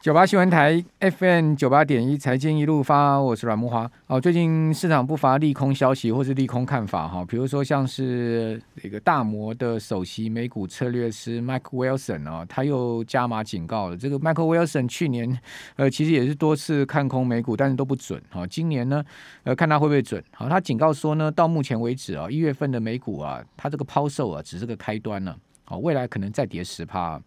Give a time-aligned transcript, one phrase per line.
[0.00, 3.90] 九八新闻台 FM 九八点一财经一路发，我是阮木华。
[4.06, 13.96] 哦，最近市场不乏利空消息或是利空看法哈，比如说像是这个大摩的首席美股策略师 Mike Wilson 哦，他又加码警告了。
[13.96, 15.38] 这个 Mike Wilson 去年
[15.76, 18.18] 呃其实也是多次看空美股，但是都不准。
[18.30, 19.04] 哈，今年呢
[19.42, 20.24] 呃看他会不会准？
[20.32, 25.36] 好，他警告说呢，到目前为止啊，一月份的美股啊，它这个抛售啊只是个开端呢。
[25.64, 27.20] 好，未来可能再跌十趴。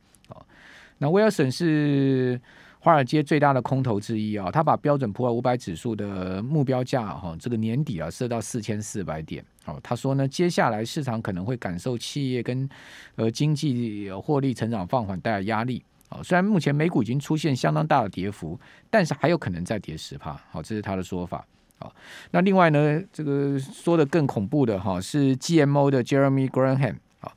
[1.04, 2.40] 那威尔森是。
[2.86, 9.42] 华尔街最大的空头之一啊，他把标准普尔五百指数的目标价哈，这个年底啊设到四千四百点。
[9.64, 12.68] 哦，他说呢，接下来市场可能会感受企业跟
[13.16, 15.82] 呃经济获利成长放缓带来压力。
[16.10, 20.38] 啊，虽然目前美股已经出现相当大的跌幅，但是还有可能再跌十趴。
[20.52, 21.48] 好，这是他的说法。
[21.80, 21.96] 好，
[22.32, 26.98] 那另外呢，这个说的更恐怖的哈是 GMO 的 Jeremy Granham。
[27.20, 27.32] 好，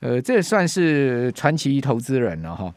[0.00, 2.74] 呃，这算是传奇投资人了哈。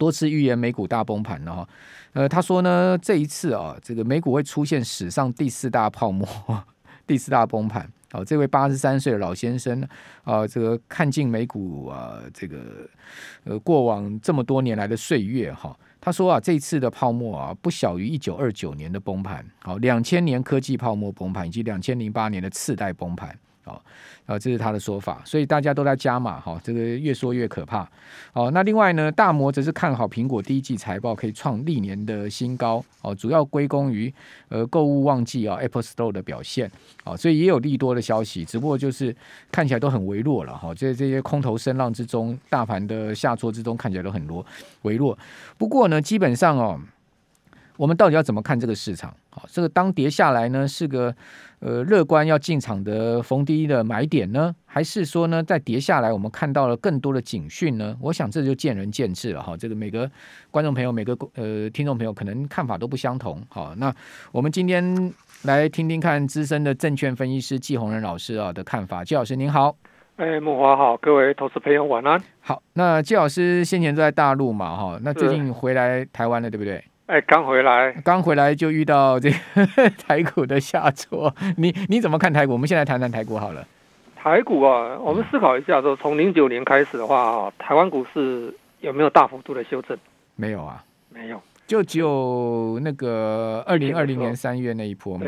[0.00, 1.68] 多次预言美股大崩盘了哈，
[2.14, 6.26] 呃，他说呢，这一次啊，这个美股会出现史上第四大泡沫，
[7.06, 7.86] 第四大崩盘。
[8.10, 9.86] 好，这位八十三岁的老先生
[10.24, 12.88] 啊，这个看尽美股啊，这个
[13.44, 23.38] 呃过往这么多年来的岁月哈，他说啊，这次的泡沫啊，不小于一九二九年的崩盘，好，两千年科技泡沫崩盘以及两千零八年的次贷崩盘。
[23.62, 23.82] 好，
[24.26, 27.88] 啊，这是他的说法，所以大家都在加码哈，这个越说越可怕。
[28.32, 34.12] 好，那另外呢，大摩则是看好苹果第一季财报可以创历年的新高，哦，主要归功于
[34.48, 36.70] 呃购物旺季啊 Apple Store 的表现，
[37.04, 39.14] 啊，所以也有利多的消息，只不过就是
[39.52, 44.44] 看起来都很微弱了哈，这这些空头声浪之中，大盘的下挫之中看起来都很弱
[44.82, 45.16] 微弱。
[45.58, 46.80] 不过呢，基本上哦。
[47.80, 49.10] 我们到底要怎么看这个市场？
[49.30, 51.14] 好，这个当跌下来呢，是个
[51.60, 57.96] 呃乐观要进场的逢低的买点呢，还是说呢，在跌下来我们看到了更多的警讯呢？
[57.98, 59.56] 我想这就见仁见智了哈。
[59.56, 60.10] 这个每个
[60.50, 63.42] 观众朋友、每个呃听众朋友可能看法都不相同。
[63.48, 63.90] 好，那
[64.30, 65.10] 我们今天
[65.44, 69.02] 来听听看资深的证券分析师季宏仁老师啊的看法。
[69.02, 69.74] 季老师您好，
[70.16, 72.22] 哎，木华好，各位投资朋友晚安。
[72.40, 76.84] 好，那季老师先前在大陆嘛哈，那最近回来台湾了，对不对？
[77.10, 82.52] 哎，刚回来，刚回来就遇到这个 台股的下挫，你你怎么看台股？
[82.52, 83.66] 我们现在谈谈台股好了。
[84.14, 89.98] 台股啊，我们思考一下，说从零九年开始的话啊，台湾股市有没有大幅度的修正？
[90.36, 95.26] 没有啊，没有，就只有那个二零二零年三月那一波嘛。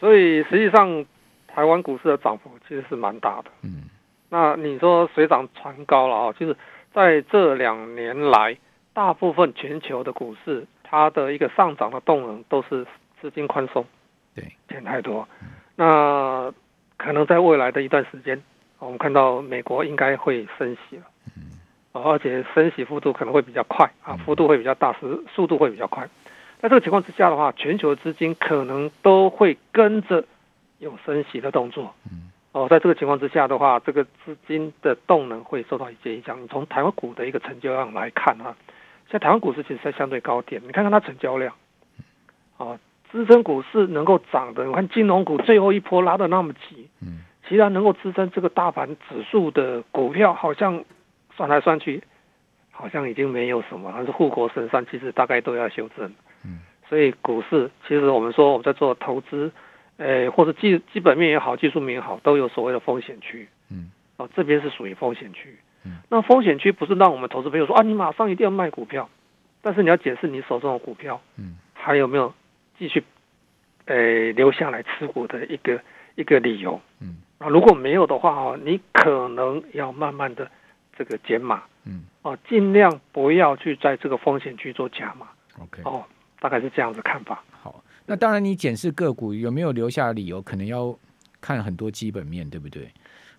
[0.00, 1.04] 所以实际上
[1.46, 3.50] 台湾股市的涨幅其实是蛮大的。
[3.64, 3.82] 嗯，
[4.30, 6.32] 那你说水涨船高了啊？
[6.40, 6.56] 就是
[6.94, 8.56] 在这两年来，
[8.94, 10.66] 大部分全球的股市。
[10.92, 12.86] 它的一个上涨的动能都是
[13.18, 13.82] 资金宽松，
[14.34, 15.26] 对，钱太多，
[15.74, 16.52] 那
[16.98, 18.42] 可能在未来的一段时间，
[18.78, 21.04] 我们看到美国应该会升息了，
[21.38, 21.56] 嗯，
[21.92, 26.06] 而且升息幅度可能会比较快啊，幅度会比较大，速速度会比较快。
[26.60, 30.22] 在这个情况之下的话，全球资金可能都会跟着
[30.78, 36.42] 有升息的动作，嗯，哦，在这个情况之下的话，这个资金的动能会受到一些影响。
[36.42, 38.54] 你从台湾股的一个成交量来看啊。
[39.12, 41.54] 在台湾股市其实在相对高点，你看看它成交量，
[42.56, 42.80] 啊，
[43.10, 50.82] 支撑股市能够涨的，你看金融股最后一波拉的那么急，嗯，其他能够支撑这个大盘指数的股票，好像
[51.36, 52.02] 算来算去，
[52.70, 56.10] 好像已经没有什么，还是护国神山，其实大概都要修正，
[56.46, 59.52] 嗯，所以股市其实我们说我们在做投资，
[59.98, 65.54] 诶，或者基基本面也好，技术面也好，都有所谓的风险区，嗯，哦，这边是属于风险区。
[66.08, 69.08] 那风险区不是让我们投资朋友说啊，你马上一定要卖股票，
[69.60, 72.32] 但是你要检视你手中的股票，嗯，还有没有
[72.78, 73.02] 继续，
[73.86, 75.80] 诶留下来持股的一个
[76.14, 80.50] 一个理由，嗯，啊，如果没有的话哦，你可能要慢慢的
[80.96, 85.26] 这个减码，嗯，哦，尽量不要去在这个风险区做加码
[85.58, 86.04] ，OK，哦，
[86.38, 87.42] 大概是这样的看法。
[87.50, 90.96] 好，那当然你检视个股有没有留下理由，可能要
[91.40, 92.88] 看很多基本面，对不对？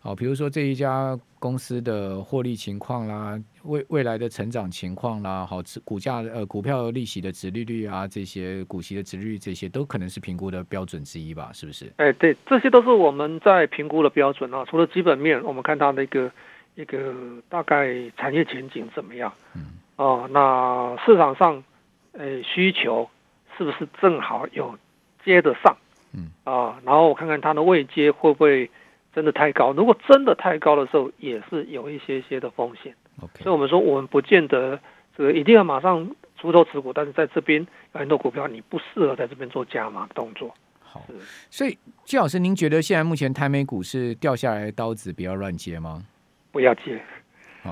[0.06, 11.52] 好，比如说这一家公司的获利情况啦，未未来的成长情况啦，好，股价呃股票利息的值利率啊，这些股息的值利率这些都可能是评估的标准之一吧？
[11.54, 11.90] 是不是？
[11.96, 14.66] 哎，对，这些都是我们在评估的标准啊。
[14.70, 16.30] 除了基本面，我们看它的一个
[16.76, 17.16] 一个
[17.48, 19.34] 大概产业前景怎么样？
[19.56, 21.64] 嗯，哦，那市场上
[22.12, 23.10] 呃需求
[23.58, 24.78] 是不是正好有
[25.24, 25.78] 接得上？
[26.12, 28.70] 嗯，啊，然后我看看它的位阶会不会。
[29.14, 32.96] 真的太高，如果真的太高的时候，也是有一些些的风险。
[33.22, 33.44] Okay.
[33.44, 34.80] 所以，我们说，我们不见得
[35.16, 40.54] 这个一定要马上出头持股，但是在这边有很多股票，你不适合在这边做加码动作。
[40.82, 41.06] 好，
[41.50, 46.04] 所以季老师，您觉得现在目前台美股是掉下来的刀子，不要乱接吗？
[46.52, 47.00] 不要接。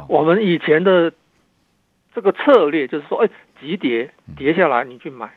[0.07, 1.11] 我们以前的
[2.13, 3.29] 这个策略就是说，哎，
[3.59, 5.31] 急跌跌下来你去买，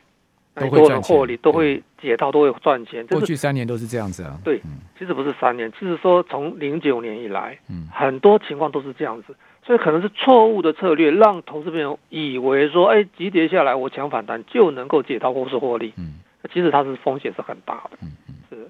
[0.55, 3.05] 都会赚获利，都会解套，都会赚钱。
[3.07, 4.39] 过去三年都是这样子啊。
[4.43, 4.59] 对，
[4.97, 9.35] 其实不是三年，其实说从零九年以来，嗯，很多情况都是这样子，
[9.65, 16.19] 所以可能是错误的策略，让投资朋友以为说，哎，急跌下来我抢反弹就能够解套或是获利，嗯，
[16.53, 18.67] 其实它是风险是很大的，嗯嗯，是。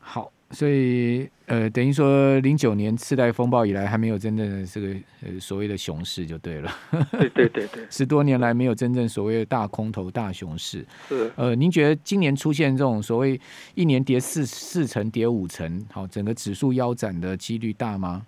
[0.00, 4.88] 好，所以呃，等于说零九年次贷风暴以来，还没有真正的这个
[5.22, 6.70] 呃所谓的熊市就对了。
[7.12, 10.86] 对对对对， 十多年来没有真正所谓的大空头、大熊市。
[11.08, 13.38] 是呃，您觉得今年出现这种所谓
[13.74, 18.26] 一年跌四四成、跌五成，好，整个指数腰斩的几率大吗？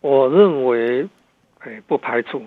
[0.00, 1.08] 我认为，
[1.60, 2.42] 哎，不排除。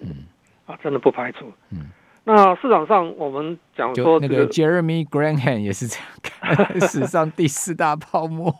[0.00, 0.24] 嗯，
[0.66, 1.52] 啊，真的不排除。
[1.70, 1.90] 嗯。
[2.28, 8.52] 那市场上，我们讲说、这个，那个 Jeremy Granham 也是这样看，史上第四大泡沫。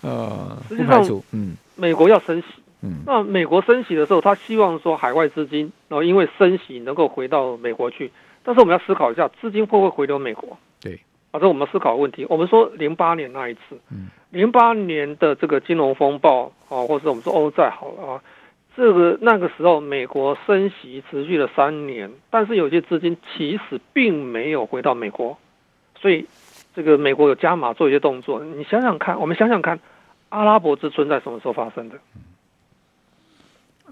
[0.00, 2.46] 呃，实际上，嗯，美国要升息，
[2.82, 8.12] 嗯，那美国升息的时候，他希望说海外资金，然后因为升息能够回到美国去，
[8.44, 10.56] 但是我们要思考一下，资金会不会回流美国？
[10.80, 11.00] 对，
[11.32, 12.24] 啊，这我们思考的问题。
[12.30, 18.22] 我们说零八年那一次，嗯，零八年的这个金融风暴啊，或者我们说欧债好了啊。
[18.76, 25.38] 这个那个时候，美国升息持续了三年，但是有些资金其实并没有回到美国，
[26.00, 26.26] 所以
[26.74, 28.42] 这个美国有加码做一些动作。
[28.42, 29.78] 你想想看，我们想想看，
[30.30, 31.96] 阿拉伯之春在什么时候发生的？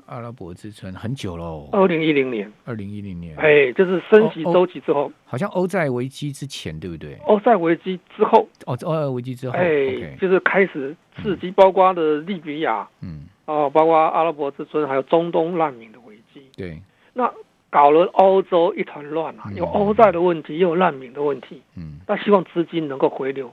[0.06, 2.52] 阿拉伯之春很久喽，二零一零年。
[2.64, 7.16] 二零一零年，哎，就是升息周期之后，好像欧债危机之前，对不对？
[7.26, 10.18] 欧债危机之后，哦，欧债危机之后，哎，okay.
[10.18, 13.28] 就是开始刺激，包括的利比亚，嗯。
[13.44, 16.42] 哦，包括阿拉伯之春，还有中东难民的危机。
[16.56, 16.80] 对，
[17.12, 17.32] 那
[17.70, 21.60] 搞了欧洲一团乱啊，有欧债的问题，又有难民的问题。
[21.76, 23.52] 嗯，那希望资金能够回流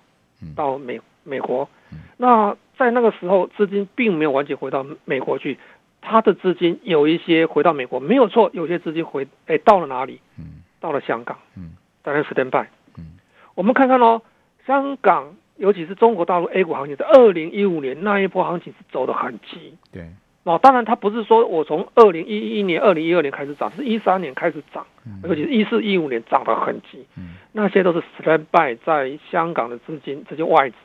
[0.56, 2.00] 到美、嗯、美国、嗯。
[2.18, 5.58] 那在那个时候，资金并没有完全回到美国去，
[6.02, 10.22] 他的资金有一些回到美国，没有错，有些资金回哎到了哪里？
[10.38, 11.38] 嗯，到了香港。
[11.58, 12.68] 嗯，当然 stand by。
[12.98, 13.18] 嗯，
[13.56, 14.22] 我们看看哦，
[14.68, 15.36] 香港。
[15.60, 19.76] 尤其是中国大陆 A 股行情，在二零一五年那一波行情是走的很急。
[19.92, 20.08] 对，
[20.44, 27.06] 那当然它不是说我从二零一一年、二零一二年开始涨，是一三年开始涨，嗯、尤其是一四一五年涨得很急。
[27.18, 30.78] 嗯，那些都是 stand by 在香港的资金，这些外资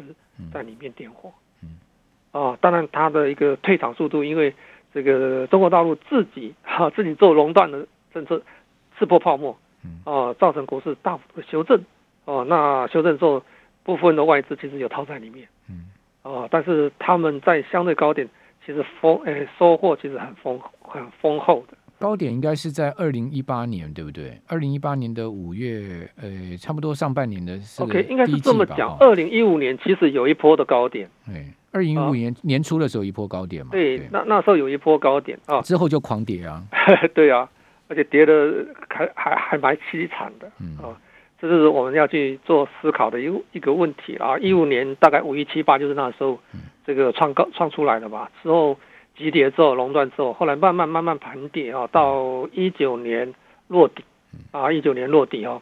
[0.53, 1.33] 在里面点火。
[1.63, 1.79] 嗯，
[2.33, 4.53] 啊，当然它的一个退场速度，因为
[4.93, 8.43] 这个中国大陆自己 哈、啊、自己做垄断的政策，
[8.99, 9.57] 刺破泡沫，
[10.05, 11.81] 啊，造成股市大幅的修正。
[12.25, 13.41] 哦、啊，那修正之后。
[13.85, 15.85] 部分的外资其实有套在里面，嗯，
[16.23, 18.29] 哦，但是他们在相对高点，
[18.65, 21.77] 其实丰诶收获其实很丰很丰厚的。
[21.99, 24.37] 高点应该是在二零一八年，对不对？
[24.49, 27.59] 二零一八年的五月，呃，差不多上半年的。
[27.79, 28.97] OK，应该是这么讲。
[28.99, 31.09] 二零一五年其实有一波的高点。
[31.25, 33.71] 对，二零一五年年初的时候一波高点嘛。
[33.71, 36.63] 对，对那那时候有一波高点啊，之后就狂跌啊。
[37.15, 37.49] 对啊，
[37.89, 40.51] 而且跌的还还还蛮凄惨的。
[40.59, 40.99] 嗯啊。
[41.41, 44.39] 这是我们要去做思考的一个一个问题啊！
[44.39, 46.39] 一五年大概五一七八就是那时候，
[46.87, 48.31] 这个创高创出来的吧。
[48.43, 48.79] 之后
[49.17, 53.35] 急跌之后熔断之后，后来慢慢慢慢盘跌啊，到一九年
[53.69, 54.05] 落底
[54.53, 55.61] 啊，一九年落底哦。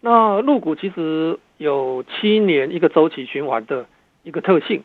[0.00, 3.86] 那入股其实有七年一个周期循环的
[4.22, 4.84] 一个特性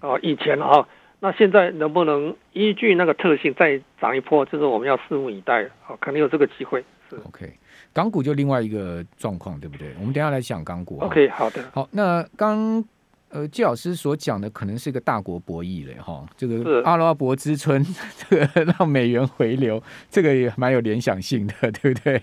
[0.00, 0.86] 啊，以前啊，
[1.18, 6.84] 那现在能不能依据那个特性再涨一波，就是我们要拭目以待啊，肯定有这个机会。
[7.08, 7.50] 是 OK。
[7.92, 9.92] 港股就另外一个状况，对不对？
[9.98, 10.98] 我们等一下来讲港股。
[11.00, 11.64] OK，好的。
[11.72, 12.84] 好，那刚
[13.30, 17.84] 呃季老师所讲的可能是一个大国博弈嘞，哈，这个阿拉伯之春，
[18.28, 22.22] 这 个让美元回流，这个也蛮有联想性的，对不对？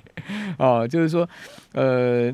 [0.57, 1.27] 哦，就是说，
[1.73, 2.33] 呃，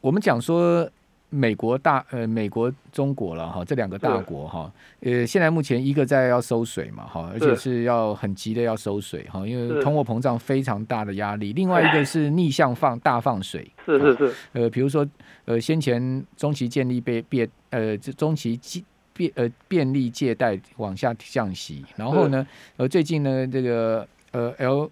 [0.00, 0.88] 我们讲说。
[1.28, 11.52] 美国大呃，美国中国了哈，这两个大国哈，呃，现在目前一个在要收水嘛哈，而且是要很急的要收水哈，因为通货膨胀非常大的压力。
[11.52, 15.06] 另外一个是逆向放大放水，是是是，呃，比如说
[15.44, 24.90] 呃，先前中期建立被变呃，中期借便呃便利借贷往下降息，然后呢，呃，最近呢这个呃 L。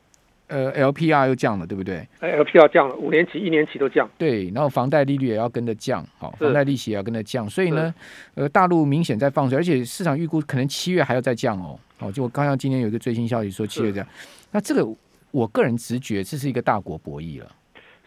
[0.55, 4.09] 呃，LPR 又降了，对不对？LPR 降了，五年期、一年期都降。
[4.17, 7.51] 对，然后房贷利率也要跟着降，好，房贷利息也要跟着降。
[7.51, 7.93] 所以呢，
[8.35, 11.77] 呃，大陆明显在放水，而且市场预估可能七月还要再降哦。
[11.99, 14.07] 哦，就我刚刚今天有一个最新消息说七月这样。
[14.53, 14.87] 那这个
[15.33, 17.51] 我个人直觉，这是一个大国博弈了。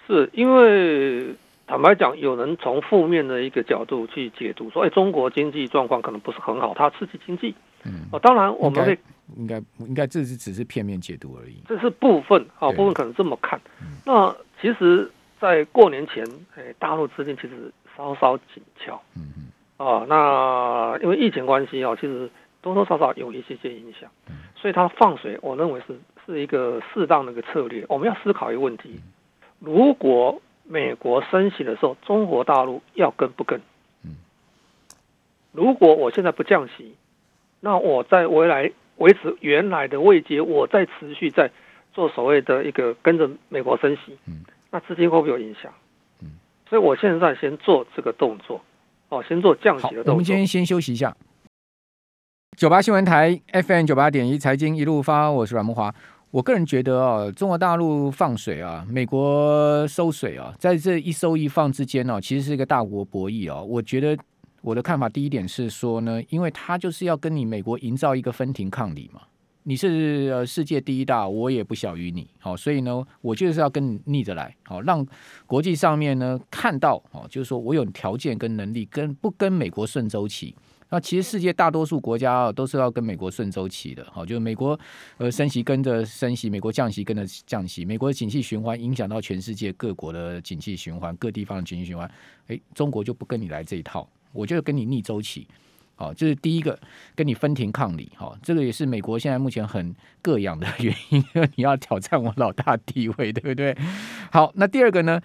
[0.07, 1.35] 是因为
[1.67, 7.53] 坦白讲，有人从负面的一个角度去解读，说，哎，中国经济状况可能不是很好，它刺激经济。
[7.83, 8.97] 嗯，哦，当然我们会。
[9.35, 13.59] 应该应该这是只是片面解读而已，这是部分啊，部分可能这么看。
[14.05, 18.97] 那其实，在过年前，哎，大陆资金其实稍稍紧俏。
[19.17, 19.85] 嗯嗯。
[19.85, 22.29] 啊，那因为疫情关系啊，其实
[22.61, 24.09] 多多少少有一些些影响。
[24.55, 27.85] 所以它放水，我认为是是一个适当的一个策略。
[27.89, 28.97] 我们要思考一个问题：
[29.59, 33.61] 如果美国升息的时候，中国大陆要跟不跟？
[35.51, 36.95] 如果我现在不降息，
[37.61, 41.49] 那我在未来维持原来的位阶，我再持续在
[41.93, 44.17] 做所谓的一个跟着美国升息，
[44.69, 45.73] 那资金会不会有影响？
[46.69, 48.61] 所以我现在先做这个动作，
[49.09, 50.13] 哦，先做降息的动作。
[50.13, 51.15] 我们今天先休息一下。
[52.57, 55.93] 九八新闻台 FM 九八点一财经一路发，我是阮慕驊。
[56.29, 63.61] 我个人觉得啊，中国大陆放水啊，美国收水啊，在这一收一放之间呢，其实是一个大国博弈啊。
[63.61, 64.17] 我觉得
[64.61, 69.21] 我的看法，第一点是说呢，因为他就是要跟你美国营造一个分庭抗礼嘛。
[69.63, 75.05] 你是呃世界第一大，我也不小于你，好，所以呢，我就是要跟你逆着来，好，让
[75.45, 80.53] 国际上面呢看到，哦，就是说我有条件跟能力跟不跟美国顺周期。
[80.89, 84.79] 那其实世界大多数国家啊都是要跟美国顺周期的，好，就是美国
[85.17, 92.09] 呃升息跟着升息，美国降息跟着降息，美国的景气循环影响到全世界各国的景气循环，各地方的景气循环，
[92.73, 95.47] 中国就不跟你来这一套，我就跟你逆周期。
[95.99, 96.79] 好，这是第一个
[97.15, 103.75] 跟你分庭抗礼，哈，这个也是美国现在目前很膈应的原因，因为你要挑战我老大地位，对不对？
[104.31, 105.19] 好，那第二个呢，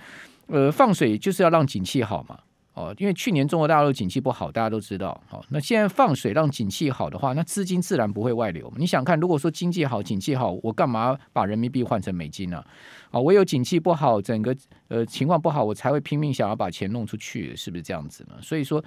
[0.46, 2.40] 呃，放水就是要让景气好嘛。
[2.74, 5.20] 哦，因为去年中国大陆景气不好，大家都知道。
[5.28, 8.72] 好，那现在放水让景气好的话，那资金自然不会外流。
[8.78, 12.64] 你想看，如果说经济好、景气好，我干嘛把人民币换成美金呢？
[13.10, 14.56] 啊，唯有景气不好，整个
[14.88, 18.36] 呃情况不好，我才会拼命想要把钱弄出去，是不是这样子呢？
[18.40, 18.82] 所以说，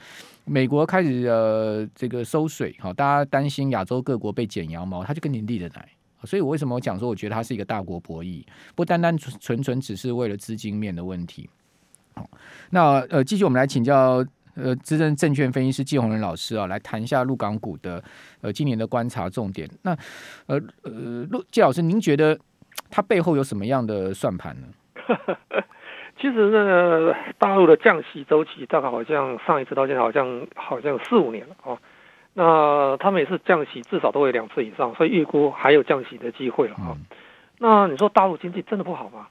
[0.46, 5.88] 美国开始呃这个收水，好，大家担心亚洲各国被剪羊毛，他就跟你立着来。
[6.24, 11.48] 所以我为什么我讲说，我觉得它是一个大国博弈，不单单纯纯只是为了资金面的问题。
[12.15, 12.25] 好，
[12.72, 18.01] 那呃，继续我们来请教呃，资深证券分析师季宏仁老师啊，来谈一下陆港股的
[18.41, 19.69] 呃今年的观察重点。
[19.81, 19.91] 那
[20.48, 22.39] 呃呃，陆季老师，您觉得
[22.89, 24.67] 它背后有什么样的算盘呢？
[26.17, 31.77] 其实那个大陆的降息周期大概好像上一次到现在好像好像四五年了哦。
[32.34, 36.95] 那他每次降息至少都会两次以上，所以预估还有降息的机会了啊。
[36.95, 37.05] 嗯、
[37.60, 39.27] 那你说大陆经济真的不好吗？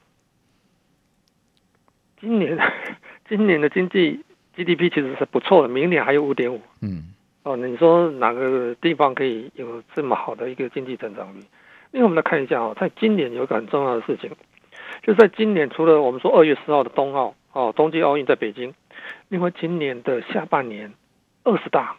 [2.25, 2.57] 今年，
[3.29, 4.19] 今年的经济
[4.55, 6.59] GDP 其实是不错的，明年还有五点五。
[6.81, 7.13] 嗯，
[7.43, 11.39] 哦，你说哪个地方可以有这么好的一个经济增长率？
[11.91, 14.31] 因为我们来看一下哦，在今年有一个很重要的事情，
[15.03, 18.73] 就是在今年除了我们说二月十号的冬奥哦，冬季奥运在北京，
[19.29, 20.91] 另外今年的下半年
[21.43, 21.95] 二十大，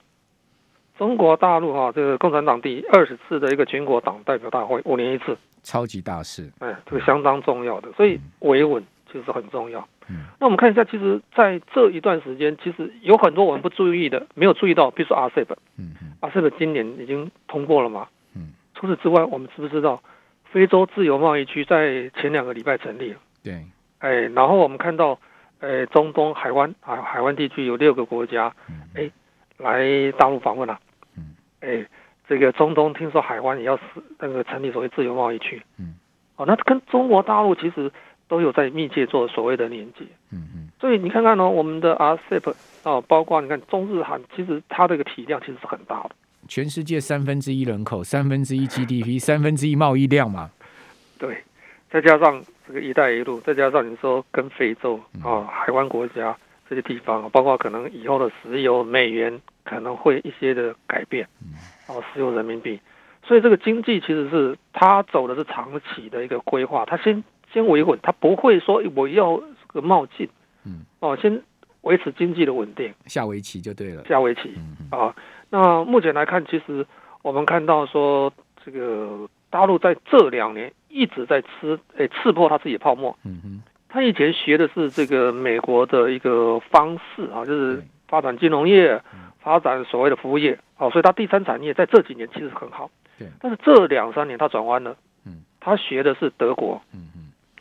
[0.98, 9.86] 中国大陆哈这个共产党第二十次的一个全国党代表大会，五年一次，超级大事，哎，这个相当重要的，所以维稳其实很重要。
[10.08, 20.00] 嗯，那我们看一下，其实在这一段时间，其实有很多我们不注意的，没有注意到，比如说 RCEP，嗯，RCEP 今年已经通过了嘛，嗯，除此之外，我们知不知道
[20.44, 23.18] 非洲自由贸易区在前两个礼拜成立了？
[23.42, 23.64] 对，
[23.98, 25.18] 哎，然后我们看到，
[25.58, 28.54] 哎，中东海湾啊，海湾地区有六个国家，
[28.94, 29.10] 哎，
[29.58, 30.78] 来大陆访问了，
[31.16, 31.84] 嗯，哎，
[32.28, 33.82] 这个中东听说海湾也要是
[34.20, 35.96] 那个成立所谓自由贸易区，嗯，
[36.36, 37.90] 哦，那跟中国大陆其实。
[38.28, 42.52] 都有在密切做所谓的连接，嗯嗯，所以你看看呢、哦，我们的 RCEP
[42.82, 46.10] 啊，包括你看中日韩，其实它这个体量其实是很大的，
[46.48, 50.50] 全世界三分之一人口，三分之一 GDP， 三分之一贸易量嘛，
[51.18, 51.36] 对，
[51.88, 56.36] 再加上这个“一带一路”，再加上你说跟非洲啊、海湾国家
[56.68, 61.24] 这些地方，包括可能以后的石油、美元可能会一些的改变，
[61.86, 62.80] 哦，石油人民币，
[63.24, 67.22] 所以这个经济其实是它走的是长期的一个规划，它先。
[67.56, 70.28] 先维稳，他不会说我要个冒进，
[70.66, 71.40] 嗯，哦，先
[71.80, 74.54] 维持经济的稳定，下围棋就对了，下围棋，
[74.90, 75.16] 啊，
[75.48, 76.86] 那目前来看，其实
[77.22, 78.30] 我们看到说，
[78.62, 89.00] 这个大陆在这两年一直在吃，诶，刺破他自己的泡沫，嗯哼，他以前学的是这个美国的一个方式啊，就是发展金融业，
[89.40, 94.94] 发展所谓的服务业，哦，所以他第三产业在这几年其实很好，对，但是这两三年他转弯了，
[95.24, 97.08] 嗯，他学的是德国，嗯。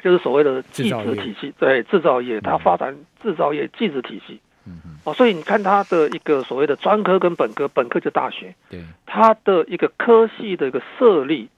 [0.05, 11.49] 就是所谓的技职体系，对制造业，它发展制造业技职体系，嗯嗯，哦，所以你看它的一个所谓的专科跟本科，本科就大学，对，它的一个科系的一个设立，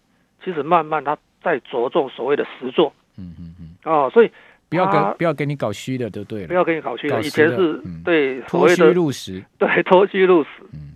[0.42, 4.32] 其实慢慢它在着重所谓的实作，嗯嗯嗯，哦，所以
[4.70, 6.44] 不要跟不要给你搞虚的，就对？
[6.44, 10.48] 了，不要给你搞虚的，以前是对脱虚入实， 对脱虚入实，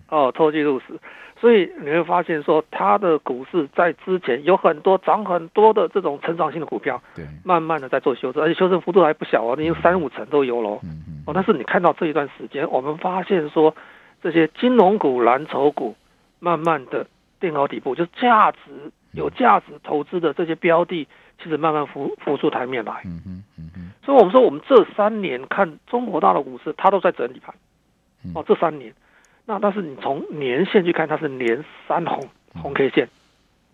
[0.08, 0.86] 哦，脱虚入实。
[1.42, 10.80] 所以你会发现说，它的股市在之前有很多涨很多的这种成长性的股票，对，慢慢的在做修正，而且修正幅度还不小哦，已经三五成都有喽。
[10.84, 13.76] 嗯哦，但是你看到这一段时间，我们发现说，
[14.22, 15.96] 这些金融股、蓝筹股
[16.40, 17.08] 慢慢的
[17.40, 18.60] 垫高底部，就是价值
[19.14, 21.08] 有价值投资的这些标的，
[21.42, 23.02] 其实慢慢浮浮出台面来。
[23.06, 27.56] 嗯嗯嗯，所以我们说，我们这三年看中国大陆股市，它都在整理盘。
[28.36, 28.94] 哦，这三年，
[29.46, 33.10] 那但是你从年线去看，它是连三红红 K 线。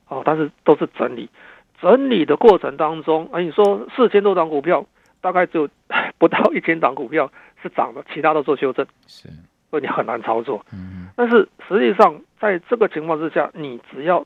[0.09, 1.29] 哦，但是都是整理，
[1.81, 4.85] 整理的过程当中，啊，你说四千多档股票，
[5.19, 5.67] 大概只有
[6.17, 7.29] 不到一千档股票
[7.61, 9.27] 是涨的，其他都做修正，是，
[9.69, 10.65] 所以你很难操作。
[10.71, 14.25] 嗯，但是实际上在这个情况之下，你只要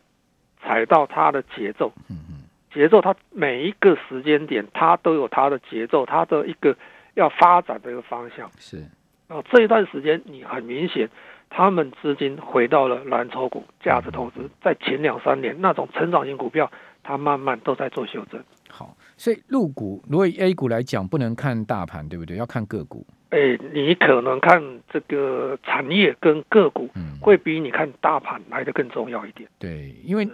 [0.62, 6.77] 踩到它的节奏，嗯节奏它每一个时间点它都有它的节奏，它的一个
[7.15, 8.48] 要发展的一个方向。
[8.60, 8.86] 是，
[9.31, 11.09] 啊，这一段时间你很明显。
[11.53, 16.71] 他们资金回到了蓝筹股、价值投资，在前两三年那种成长型股票，
[17.03, 18.41] 它慢慢都在做修正。
[18.69, 22.38] 好，所以入股如果以 A 股来讲，不能看大盘，对不对？
[22.38, 23.05] 要看个股。
[23.31, 29.50] 哎，你可能看这个产业跟个股，会比你看大盘来的更重要一点。
[29.50, 30.25] 嗯、对，因为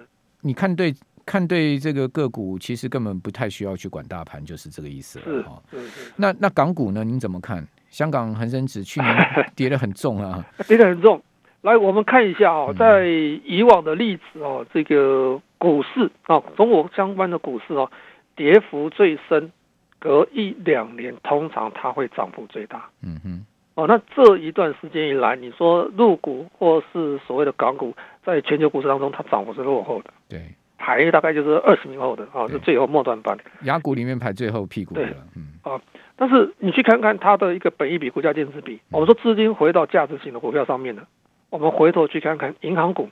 [0.42, 0.94] 你看对
[1.26, 5.26] 看对这个个股，其实根本不太需要去管大盘，就是这个意思了。
[5.72, 6.14] 是是是。
[6.16, 7.04] 那那港股呢？
[7.04, 7.68] 您怎么看？
[7.90, 9.16] 香港恒生指去年
[9.56, 11.22] 跌得很重啊，跌得很重。
[11.62, 17.90] 来，我们看一下哦，在以往的例子哦，这个股市啊，中国相关的股市哦，
[18.36, 19.52] 跌幅最深，
[20.00, 22.90] 隔一两年通常它会涨幅最大。
[23.02, 23.46] 嗯哼。
[23.74, 30.12] 哦，那这一段时间以来，你说入股或是所谓的港股，在全球股市当中，它涨幅是落后的。
[30.30, 30.42] 对。
[30.78, 33.38] 排大概就是二十名后的啊，是最后末段班。
[33.64, 35.04] 亚股里面排最后屁股的。
[35.04, 35.14] 对。
[35.36, 35.54] 嗯。
[35.64, 35.82] 啊。
[36.16, 41.04] 但是你去看看它的一个本益比、股价净值比，我们说资金回到价值型的股票上面了。
[41.50, 43.10] 我们回头去看看银行股，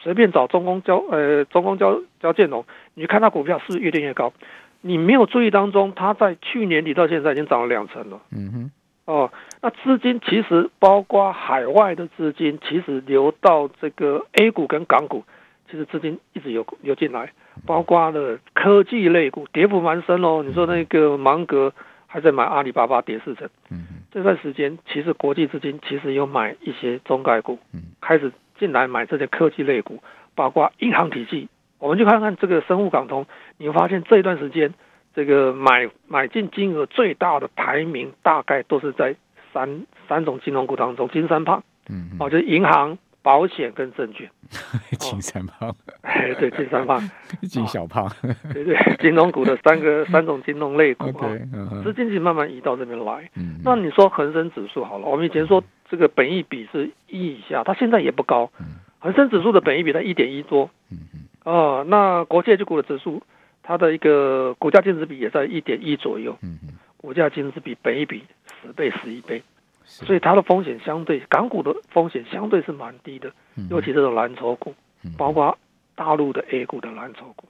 [0.00, 4.32] 随便找中公交、呃中公交交建融，你看它股票是越垫越高。
[4.80, 8.20] 你没有注意当中，它在去年底到现在已经涨了两成了。
[8.30, 8.70] 嗯哼。
[9.06, 15.24] 哦，那资金其实包括海外的资金，其实流到这个 A 股跟港股，
[15.70, 17.32] 其实资金一直有有进来，
[17.66, 20.42] 包括了科技类股，跌幅蛮深哦。
[20.44, 21.72] 你说那个芒格。
[22.12, 30.02] 还在买阿里巴巴跌四成，嗯，这段时间其实国际资金其实有买一些中概股，嗯，开始进来买这些科技类股，
[30.34, 33.26] 包括银行体系，我们就看看这个生物港通，
[33.58, 34.74] 你会发现这一段时间
[35.14, 39.14] 这个买买进金额最大的排名大概都是在
[39.52, 42.98] 三三种金融股当中，金三胖，嗯，哦，就是银行。
[43.22, 44.30] 保险跟证券，
[44.98, 46.98] 金三胖，哎，对，金三胖，
[47.42, 51.28] 金小胖，哦、对对，金融股的三个 三种金融类股啊，
[51.84, 53.30] 资、金是慢慢移到这边来。
[53.36, 58.50] 嗯，那你说恒生指数好了，我们以前说这个本益比是一以下，它现在也不高。
[58.58, 58.66] 嗯，
[58.98, 60.70] 恒生指数的本益比在一点一多。
[60.90, 63.22] 嗯嗯，哦，那国际 H 股的指数，
[63.62, 66.36] 它的一个股价净值比也在一点一左右。
[66.42, 68.24] 嗯嗯，股价净值比本益比
[68.62, 69.42] 十倍十一倍。
[69.90, 73.32] 所以它的风险相对港股的风险相对是蛮低的，
[73.68, 74.72] 尤其这种蓝筹股，
[75.18, 75.56] 包括
[75.96, 77.48] 大陆的 A 股的蓝筹股，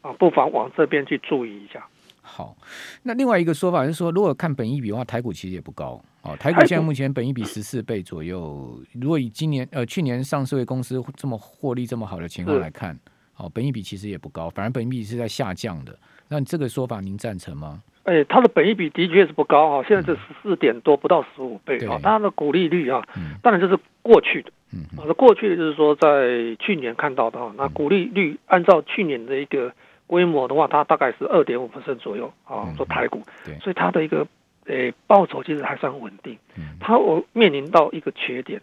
[0.00, 1.84] 啊，不妨往这边去注意一下。
[2.20, 2.56] 好，
[3.02, 6.36] 那另外一个说法是说，如果看本益比的话，台股其实也不高哦。
[6.36, 12.96] 台股现在目前本益比十四倍左右，如果以今年呃去年上市位公司这么获利这么好的情况来看，
[13.36, 15.98] 哦，本益比其实也不高，反而本益比是在下降的。
[16.28, 17.82] 那这个说法您赞成吗？
[18.04, 22.00] 哎、欸，它的本益比的确是不高啊，现在是十四点多，不到十五倍啊。
[22.02, 23.06] 它的股利率啊，
[23.42, 27.52] 当然这是过去的，嗯，啊，是过去的，就是说在去年看到的啊。
[27.56, 29.72] 那股利率按照去年的一个
[30.08, 34.26] 规模的话，它大概是二点五%左右啊，做台股，对，所以它的一个
[34.66, 36.36] 诶报酬其实还算稳定。
[36.80, 38.60] 它我面临到一个缺点，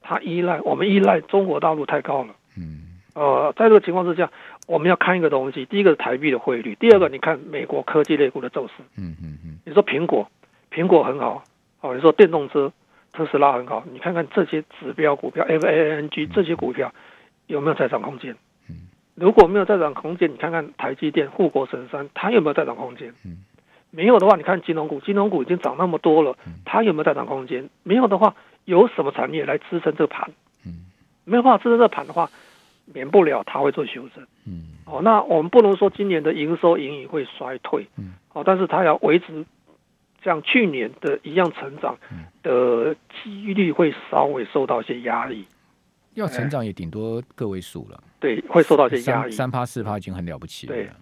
[0.00, 2.80] 它依赖我们依赖中国大陆太高了，嗯。
[3.14, 4.28] 呃，在这个情况之下，
[4.66, 8.72] 我们要看一个东西，第一个是台币的汇率，第二个你看美国科技类股的走势。
[8.96, 9.58] 嗯嗯嗯。
[9.66, 10.30] 你说苹果，
[10.70, 11.44] 苹果很好，
[11.80, 12.72] 哦，你说电动车，
[13.12, 16.92] 特斯拉很好，你看看这些指标股票，F A N G 这些股票
[17.46, 18.34] 有没有再涨空间？
[18.70, 18.88] 嗯。
[19.14, 23.12] 如果没有再涨空间，你看看台积电、护国神山，它有没有再涨空间？
[23.24, 23.44] 嗯。
[23.90, 27.68] 没有的话，你看金融股，金融股已经涨那么多了，它有没有再涨空间？
[27.82, 30.30] 没有的话，有什么产业来支撑这个盘？
[30.66, 30.86] 嗯。
[31.24, 32.30] 没有办法支撑这个盘的话。
[32.86, 39.44] 免不了它会做修正，嗯，哦，那我们不能说今年的营收盈余会衰退，嗯，哦，但是它要维持
[40.22, 41.96] 像去年的一样成长
[42.42, 45.46] 的几率会稍微受到一些压力，
[46.14, 50.94] 要成长也顶多个位数了，对，会受到一些压力，三趴四趴已经很了不起了，对，啊，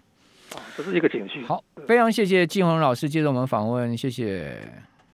[0.77, 1.43] 这是一个警讯。
[1.45, 4.57] 好，非常谢谢季鸿老师接受我们访问，谢谢。